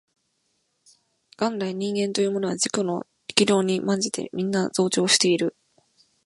[1.37, 5.55] 元来人間というものは自己の力量に慢じてみんな増長している